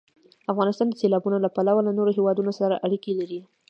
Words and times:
افغانستان 0.51 0.87
د 0.89 0.93
سیلابونو 1.01 1.37
له 1.45 1.49
پلوه 1.55 1.81
له 1.87 1.91
نورو 1.97 2.15
هېوادونو 2.17 2.51
سره 2.59 2.81
اړیکې 2.85 3.11
لري. 3.19 3.39